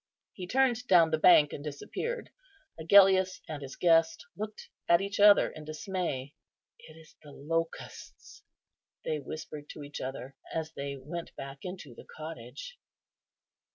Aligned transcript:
He 0.33 0.47
turned 0.47 0.87
down 0.87 1.11
the 1.11 1.19
bank 1.19 1.53
and 1.53 1.63
disappeared. 1.63 2.31
Agellius 2.79 3.39
and 3.47 3.61
his 3.61 3.75
guest 3.75 4.25
looked 4.35 4.67
at 4.89 4.99
each 4.99 5.19
other 5.19 5.51
in 5.51 5.63
dismay. 5.63 6.33
"It 6.79 6.97
is 6.97 7.15
the 7.21 7.31
locusts," 7.31 8.41
they 9.05 9.19
whispered 9.19 9.69
to 9.69 9.83
each 9.83 10.01
other, 10.01 10.35
as 10.51 10.73
they 10.73 10.97
went 10.97 11.35
back 11.35 11.59
into 11.63 11.93
the 11.93 12.07
cottage. 12.17 12.79